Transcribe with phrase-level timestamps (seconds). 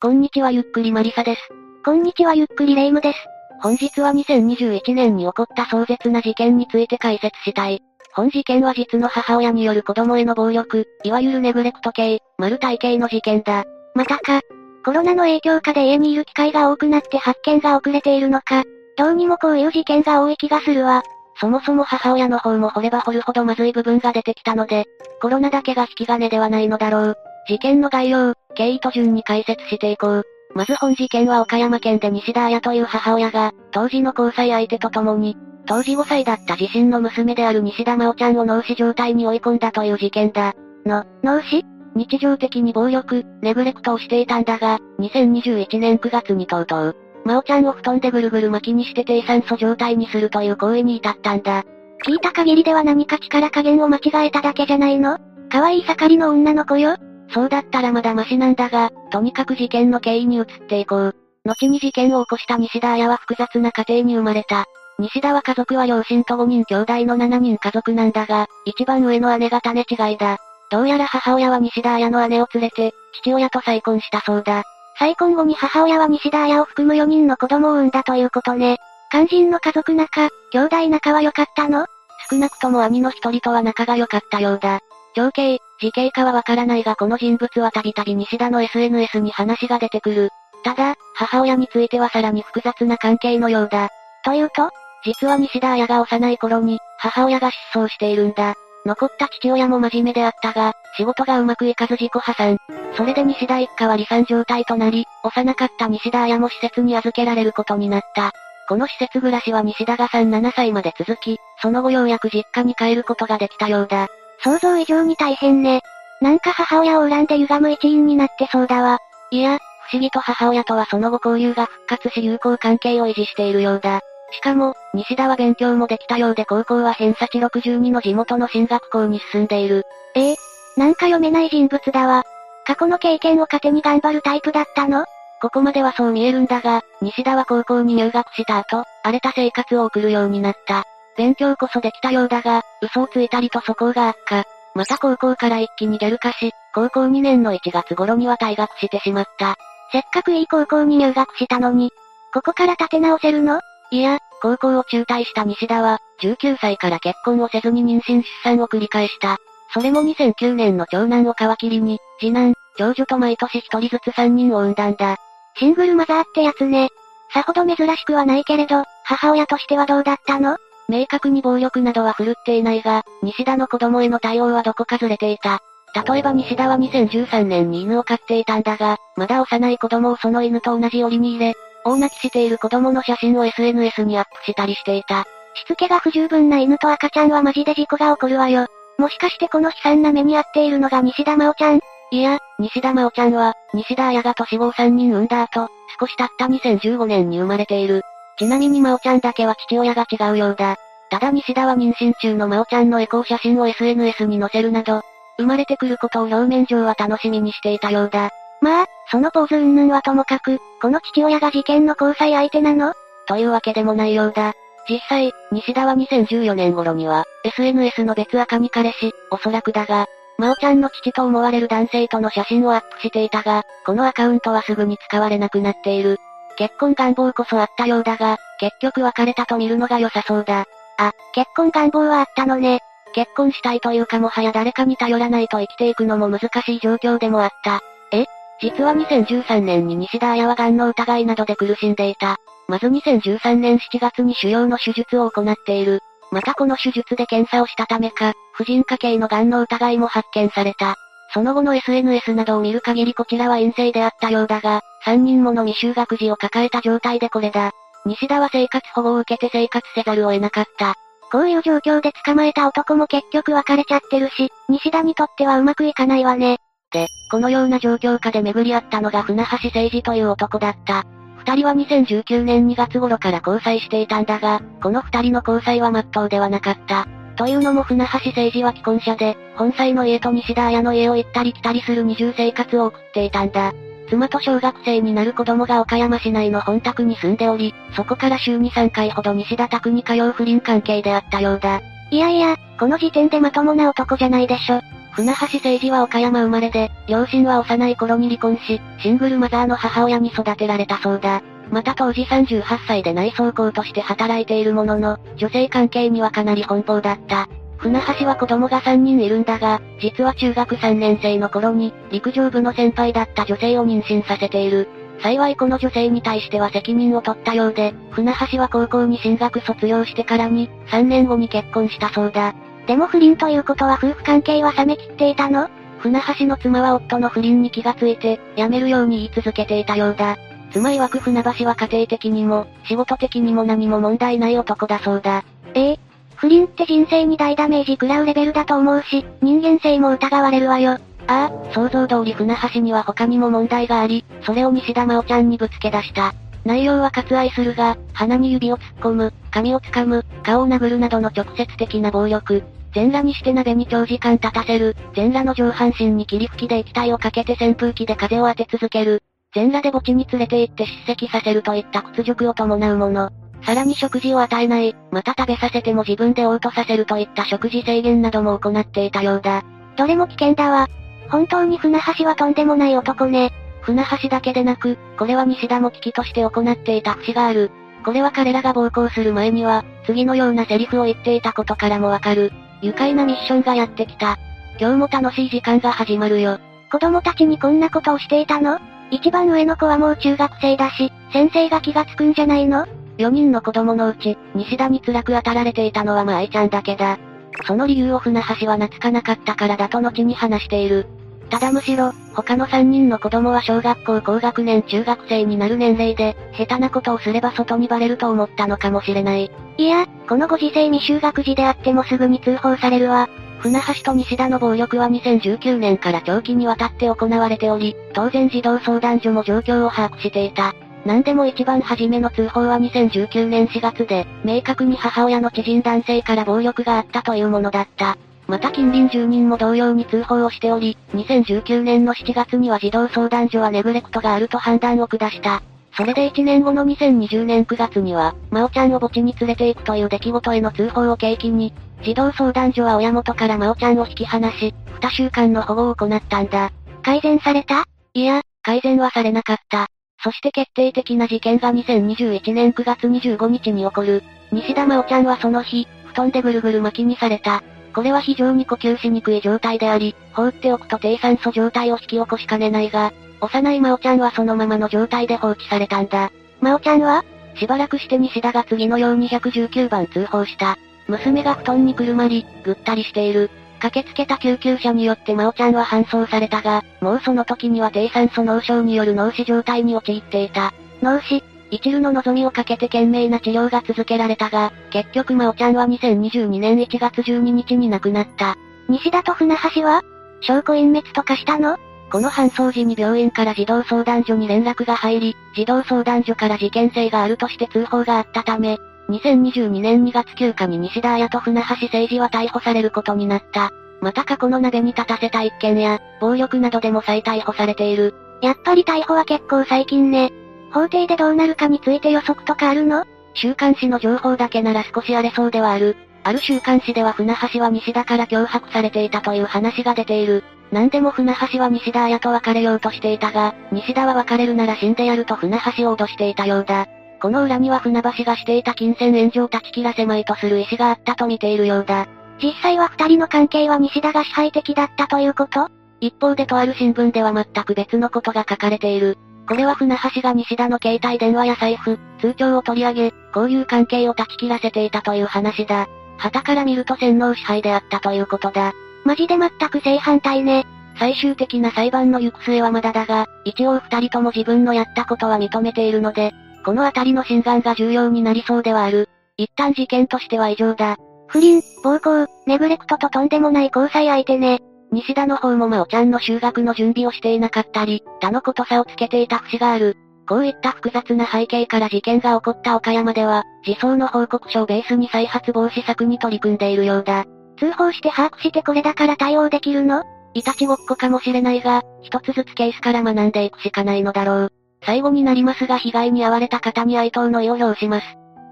[0.00, 1.40] こんにちはゆっくりマリサです。
[1.84, 3.18] こんにちはゆっくりレイムです。
[3.60, 7.82] 本日は2021年に起こった壮絶な事件について解説したい。
[8.14, 13.64] 本事件は実の母親による子供への暴力、いわゆるネグレクト系、丸体系の事件だ。
[13.96, 14.40] またか。
[14.84, 18.62] コロナの影響下で家にいる機会が多くなって発見が遅れているのか。
[18.96, 21.02] どうにもこういう事件が多い気がするわ。
[21.40, 24.84] そもそも母親の方も掘れば掘るほどまずい部分が出てきたので、
[25.20, 27.16] コロナだけが引き金ではないのだろう。
[27.48, 30.24] 事件の概要、経緯と順に解説していこう。
[30.54, 35.34] まず本事件は岡山県で西田彩という母親が、当時の交際相手と共に、
[35.66, 40.54] 当時5歳だった自身の娘である西田真央ちゃんを脳死状態に追い込んだという事件だ。
[40.84, 41.64] の、脳死？
[41.94, 51.64] 日常的に暴力、ネグレクトをしていたんだが、2021年9月にとうとう、真央ちゃんを布団でぐるぐる巻きにして低酸素状態にするという行為に至ったんだ。
[52.06, 55.18] 聞いた限りでは何か力加減を間違えただけじゃないの？
[55.50, 56.96] 可愛い盛りの女の子よ。
[57.30, 61.14] そうだったらまだマシなんだが、とにかく事件の経緯に移っていこう。
[61.44, 64.64] 後に事件を起こした西田彩は複雑な家庭に生まれた。
[64.98, 70.38] 西田は家族は両親と5人兄弟の7人家族なんだが、一番上の姉が種違いだ。
[70.70, 74.64] どうやら母親は西田彩の姉を連れて、父親と再婚したそうだ。
[74.98, 78.78] 再婚後に母親は西田彩を含む4人の子供を産んだということね。
[79.10, 81.86] 肝心の家族仲、兄弟仲は良かったの？
[82.30, 84.80] 少なくとも兄の一人とは仲が良かったようだ。
[85.18, 90.30] 長兄、時系かはわからないがこの人物はたびたび西田の SNS に話が出てくる。
[90.62, 93.88] ただ、母親についてはさらに複雑な関係のようだ。
[94.24, 94.70] というと
[95.04, 98.54] 実は西田彩が幼い頃に、母親が失踪しているんだ。
[98.86, 102.56] 残った父親も真面目であったが、仕事がうまくいかず自己破産。
[102.96, 108.30] それで西田一家は離散状態となり、幼かった西田彩も施設に預けられることになった。
[108.68, 114.06] この施設暮らしは西田が3、7歳まで続き、その後ようやく実家に帰ることができたようだ。
[114.42, 115.82] 想像以上に大変ね。
[116.20, 118.98] なんか母親を恨んで歪む一因になってそうだわ。
[119.30, 119.58] いや、
[119.90, 124.00] 不思議と母親とはその後交流が復活し友好関係を維持しているようだ。
[124.30, 129.86] しかも、西田は勉強もできたようで高校は偏差値62の地元の進学校に進んでいる。
[130.14, 130.36] ええ
[130.76, 132.24] なんか読めない人物だわ。
[132.66, 135.06] 過去の経験を糧に頑張るタイプだったの？
[135.40, 140.84] ここまではそう見えるんだが、西田は高校に入学した後、荒れた生活を送るようになった。
[141.18, 144.44] 勉強こそできたようだが、嘘をついたりと素行が悪化。
[144.74, 149.56] また高校から一気に出るかし、高校2年の1月頃には退学してしまった。
[149.90, 151.90] せっかくいい高校に入学したのに、
[152.32, 153.60] ここから立て直せるの？
[153.90, 159.38] いや、高校を中退した西田は、19歳から結婚をせずに妊娠出産を繰り返した。
[159.74, 165.16] それも2009年の長男を皮切りに、次男、長女と毎年一人ずつ3人を産んだんだ。
[165.56, 166.90] シングルマザーってやつね。
[167.32, 170.56] さほど珍しくはないけれど、母親としてはどうだったの？
[170.88, 175.60] 明確に暴力などは振るっていないが、西田の子供への対応はどこかずれていた。
[176.06, 181.54] 例えば西田は2013年に犬を飼っていたんだが、まだ幼い子供をその犬と同じ檻に入れ、
[181.84, 185.24] 大泣きしている子供の写真を SNS にアップしたりしていた。
[185.54, 188.66] しつけが不十分な犬と赤ちゃんはマジで事故が起こるわよ。
[188.98, 191.80] もしかしてこの悲惨な目に遭っているのが西田真央ちゃん？
[192.10, 195.68] いや、西田真央ちゃんは、西田彩が年子を3人産んだ後、
[196.00, 198.02] 少し経った2015年に生まれている。
[198.38, 200.76] ちなみに真央ちゃんだけは父親が違うようだ。
[201.10, 205.02] ただ西田は妊娠中の真央ちゃんのエコー写真を SNS に載せるなど、
[205.38, 208.30] 生まれてくることを表面上は楽しみにしていたようだ。
[208.60, 212.92] まあ、そのポーズ云々はともかく、この父親が事件の交際相手なの？
[213.26, 214.54] というわけでもないようだ。
[214.88, 220.06] 実際、西田は2014年頃には、SNS の別赤に彼氏、おそらくだが、
[220.38, 226.18] 真央ちゃんの父と思われる男性との写真をアップしていたが、このアカウントはすぐに使われなくなっている。
[226.58, 230.66] 結婚願望こそあったようだが、結局別れたと見るのが良さそうだ。
[230.98, 232.80] あ、結婚願望はあったのね。
[233.14, 237.80] 結婚したいというかもはや誰かに頼らないと生きていくのも難しい状況でもあった。
[238.12, 238.24] え？
[238.60, 242.38] 実は2013年に西田彩は癌の疑いなどで苦しんでいた。
[242.66, 246.00] まず2013年7月に腫瘍の手術を行っている。
[246.32, 250.96] またこの手術で検査をしたためか、婦人科系の癌の疑いも発見された。
[251.32, 257.72] その後の SNS などを見る限りこちらは陰性であったようだが、3人もの未就学児を抱えた状態でこれだ。
[258.06, 260.94] 西田は生活保護を受けて生活せざるを得なかった。
[261.30, 266.58] こういう状況で捕まえた男も結局別れちゃってるし、西田にとってはうまくいかないわね。
[266.90, 271.04] で、このような状況下で巡り合ったのが船橋誠二という男だった。
[271.36, 277.06] 二人は2019年2月頃から交際していたんだが、この二人の交際は真っ当ではなかった。
[277.36, 283.72] というのも船橋誠二は既婚者で、本妻の家と西田彩の家を行ったり来たりする二重生活を送っていたんだ。
[284.10, 291.80] 妻と小学生になる子供が岡山市内の本宅に住んでおり、そこから週に3回ほど西田宅に通う不倫関係であったようだ。
[292.10, 294.80] いやいや、この時点でまともな男じゃないでしょ。
[295.12, 301.42] 船橋誠二は岡山生まれで、両親は幼い頃に離婚し、シングルマザーの母親に育てられたそうだ。
[301.70, 307.48] また当時38歳で内装工として働いているものの、女性関係にはかなり奔放だった。
[307.78, 314.88] 船橋は子供が3人いるんだが、実は中学3年生の頃に、陸上部の先輩だった女性を妊娠させている。
[315.22, 322.54] 幸いこの女性に対しては責任を取ったようで、船橋は高校に進学卒業してからに、3年後に結婚したそうだ。
[322.86, 325.68] でも不倫ということは夫婦関係は冷め切っていたの？
[325.98, 330.36] 船橋の妻は夫の不倫に気がついて、辞めるように言い続けていたようだ。
[330.72, 335.44] 妻曰く船橋は家庭的にも、仕事的にも何も問題ない男だそうだ。
[335.74, 335.98] ええ？
[336.38, 340.92] 不倫って人生に大ダメージ食らうレベルだと思うし、人間性も疑われるわよ。
[341.26, 346.32] ああ、想像通り船橋には他にも問題があり、それを西田真央ちゃんにぶつけ出した。
[346.64, 352.62] 内容は割愛するが、鼻に指を突っ込む、髪を掴む、顔を殴るなどの直接的な暴力。
[352.94, 359.24] 全裸にして鍋に長時間立たせる、全裸の上半身に霧吹きで液体をかけて扇風機で風を当て続ける、
[359.54, 363.30] 全裸で墓地に連れて行って叱責させるといった屈辱を伴うもの。
[363.62, 369.62] さらに食事を与えない、また食べさせても自分で嘔吐させるといった食事制限なども行っていたようだ。
[369.96, 370.88] どれも危険だわ。
[371.28, 373.52] 本当に船橋はとんでもない男ね。
[373.82, 377.70] 船橋だけでなく、これは西田も危機として行っていた節がある。
[378.04, 382.52] これは彼らが暴行する前には、次のようなセリフを言っていたことからもわかる。
[382.80, 384.38] 愉快なミッションがやってきた。
[384.80, 386.58] 今日も楽しい時間が始まるよ。
[386.90, 388.78] 子供たちにこんなことをしていたの？
[389.10, 392.86] 一番上の子はもう中学生だし、先生が気がつくんじゃないの？
[393.18, 397.18] ?4 人の子供のうち、西田に辛く当たられていたのはまあ愛ちゃんだけだ。
[397.66, 401.06] その理由を船橋は懐かなかったからだと後に話している。
[401.50, 409.50] ただむしろ、他の3人の子供は小学校高学年中学生になる年齢で、下手なことをすれば外にバレると思ったのかもしれない。
[409.78, 413.28] いや、このご時世未就学児であってもすぐに通報されるわ。
[413.60, 420.74] 船橋と西田の暴力は2019年から長期にわたって行われており、当然児童相談所も状況を把握していた。
[421.08, 428.18] なんでも一番初めの通報は2019年4月で、明確に母親の知人男性から暴力があったというものだった。
[428.46, 435.62] また近隣住人も同様に通報をしており、2019年の7月には児童相談所はネグレクトがあると判断を下した。
[435.96, 441.72] それで1年後の2020年9月には、真央ちゃんを墓地に連れて行くという出来事への通報を契機に、
[442.02, 446.70] 児童相談所は親元から真央ちゃんを引き離し、2週間の保護を行ったんだ。
[447.02, 447.84] 改善された？
[448.12, 449.86] いや、改善はされなかった。
[450.22, 454.22] そして決定的な事件が2021年9月25日に起こる。
[454.50, 457.62] 西田真央ちゃんはその日、布団でぐるぐる巻きにされた。
[457.94, 466.32] これは非常に呼吸しにくい状態であり、放っておくと低酸素状態を引き起こしかねないが、幼い真央ちゃんはそのままの状態で放置されたんだ。
[466.60, 467.24] 真央ちゃんは
[467.56, 470.78] しばらくして西田が次のように119番通報した。
[471.06, 473.50] 娘が布団にくるまり、ぐったりしている。
[473.78, 480.72] 駆けつけた救急車によって真央ちゃんは搬送されたが、もうその時には低酸素脳症による脳死状態に陥っていた。
[481.02, 488.56] 脳死一縷の望みをかけて懸命な治療が続けられたが、結局真央ちゃんは2022年1月12日に亡くなった。
[488.88, 490.02] 西田と船橋は？
[490.40, 491.76] 証拠隠滅とかしたの？
[492.10, 498.78] この搬送時に病院から児童相談所に連絡が入り、児童相談所から事件性があるとして通報があったため、
[499.10, 503.70] 2022年2月9日に西田彩と船橋誠二は逮捕されることになった。
[504.02, 508.14] また過去の鍋に立たせた一件や、暴力などでも再逮捕されている。
[508.42, 510.30] やっぱり逮捕は結構最近ね。
[510.72, 513.06] 法廷でどうなるかについて予測とかあるの？
[513.34, 515.96] 週刊誌の情報だけなら少し荒れそうではある。
[516.22, 520.44] ある週刊誌では船橋は西田から脅迫されていたという話が出ている。
[520.70, 526.86] なんでも船橋は西田彩と別れようとしていたが、西田は別れるなら死んでやると船橋を脅していたようだ。
[527.20, 532.06] この裏には船橋がしていた金銭援助を断ち切らせまいとする意思があったと見ているようだ。
[532.42, 535.68] 実際は二人の関係は西田が支配的だったということ
[536.00, 539.18] 一方でとある新聞では全く別のことが書かれている。
[539.48, 545.88] これは船橋が西田の携帯電話や財布、通帳を取り上げ、こういう関係を断ち切らせていたという話だ。
[546.18, 548.72] 旗から見ると洗脳支配であったということだ。
[549.04, 550.66] マジで全く正反対ね。
[550.98, 556.32] 最終的な裁判の行く末はまだだが、一応二人とも自分のやったことは認めているので、
[556.64, 559.08] このあたりの心眼が重要になりそうではある。
[559.36, 560.96] 一旦事件としては異常だ。
[561.28, 564.60] 不倫、暴行、ネグレクトととんでもない交際相手ね。
[564.90, 569.96] 西田の方も真央ちゃんの修学の準備をしていなかったり、他のことさをつけていた節がある。
[570.26, 577.24] こういった複雑な背景から事件が起こった岡山では、自走の報告書をベースに再発防止策に取り組んでいるようだ。
[577.58, 580.04] 通報して把握してこれだから対応できるの？
[580.34, 584.52] いたちごっこかもしれないが、一つずつケースから学んでいくしかないのだろう。
[584.88, 588.06] 最後になりますが被害に遭われた方に哀悼の意を表します。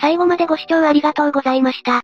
[0.00, 2.02] 最後までご視聴ありがとうございました。